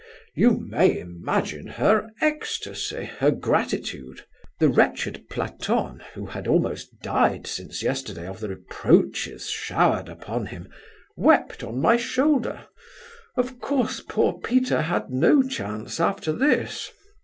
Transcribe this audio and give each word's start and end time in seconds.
"You 0.33 0.57
may 0.57 0.97
imagine 0.99 1.67
her 1.67 2.09
ecstasy, 2.21 3.03
her 3.19 3.29
gratitude. 3.29 4.25
The 4.59 4.67
wretched 4.67 5.29
Platon, 5.29 6.01
who 6.15 6.25
had 6.25 6.47
almost 6.47 7.01
died 7.03 7.45
since 7.45 7.83
yesterday 7.83 8.25
of 8.25 8.39
the 8.39 8.49
reproaches 8.49 9.47
showered 9.51 10.09
upon 10.09 10.47
him, 10.47 10.69
wept 11.15 11.63
on 11.63 11.79
my 11.81 11.97
shoulder. 11.97 12.65
Of 13.37 13.59
course 13.59 13.99
poor 14.01 14.39
Peter 14.39 14.81
had 14.81 15.11
no 15.11 15.43
chance 15.43 15.99
after 15.99 16.33
this. 16.33 16.91